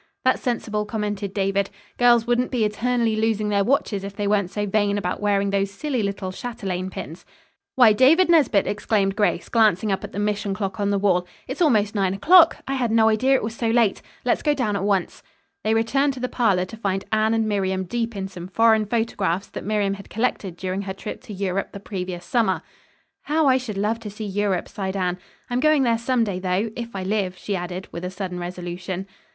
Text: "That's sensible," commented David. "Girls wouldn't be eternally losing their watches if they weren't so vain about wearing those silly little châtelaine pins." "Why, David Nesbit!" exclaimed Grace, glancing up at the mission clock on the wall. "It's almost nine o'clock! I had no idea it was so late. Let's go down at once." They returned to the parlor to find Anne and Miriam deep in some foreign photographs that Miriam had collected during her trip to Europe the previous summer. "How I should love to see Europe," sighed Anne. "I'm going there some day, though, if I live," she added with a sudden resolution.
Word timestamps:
"That's 0.25 0.41
sensible," 0.41 0.87
commented 0.87 1.31
David. 1.31 1.69
"Girls 1.99 2.25
wouldn't 2.25 2.49
be 2.49 2.65
eternally 2.65 3.15
losing 3.15 3.49
their 3.49 3.63
watches 3.63 4.03
if 4.03 4.15
they 4.15 4.25
weren't 4.27 4.49
so 4.49 4.65
vain 4.65 4.97
about 4.97 5.19
wearing 5.21 5.51
those 5.51 5.69
silly 5.69 6.01
little 6.01 6.31
châtelaine 6.31 6.89
pins." 6.89 7.23
"Why, 7.75 7.93
David 7.93 8.27
Nesbit!" 8.27 8.65
exclaimed 8.65 9.15
Grace, 9.15 9.47
glancing 9.47 9.91
up 9.91 10.03
at 10.03 10.11
the 10.11 10.17
mission 10.17 10.55
clock 10.55 10.79
on 10.79 10.89
the 10.89 10.97
wall. 10.97 11.27
"It's 11.47 11.61
almost 11.61 11.93
nine 11.93 12.15
o'clock! 12.15 12.63
I 12.67 12.73
had 12.73 12.89
no 12.89 13.09
idea 13.09 13.35
it 13.35 13.43
was 13.43 13.53
so 13.55 13.67
late. 13.69 14.01
Let's 14.25 14.41
go 14.41 14.55
down 14.55 14.75
at 14.75 14.83
once." 14.85 15.21
They 15.63 15.75
returned 15.75 16.13
to 16.13 16.19
the 16.19 16.27
parlor 16.27 16.65
to 16.65 16.77
find 16.77 17.05
Anne 17.11 17.35
and 17.35 17.47
Miriam 17.47 17.83
deep 17.83 18.15
in 18.15 18.27
some 18.27 18.47
foreign 18.47 18.87
photographs 18.87 19.49
that 19.49 19.63
Miriam 19.67 19.93
had 19.93 20.09
collected 20.09 20.57
during 20.57 20.81
her 20.81 20.95
trip 20.95 21.21
to 21.25 21.31
Europe 21.33 21.73
the 21.73 21.79
previous 21.79 22.25
summer. 22.25 22.63
"How 23.25 23.45
I 23.45 23.57
should 23.59 23.77
love 23.77 23.99
to 23.99 24.09
see 24.09 24.25
Europe," 24.25 24.67
sighed 24.67 24.97
Anne. 24.97 25.19
"I'm 25.47 25.59
going 25.59 25.83
there 25.83 25.99
some 25.99 26.23
day, 26.23 26.39
though, 26.39 26.71
if 26.75 26.95
I 26.95 27.03
live," 27.03 27.37
she 27.37 27.55
added 27.55 27.87
with 27.91 28.03
a 28.03 28.09
sudden 28.09 28.39
resolution. 28.39 29.05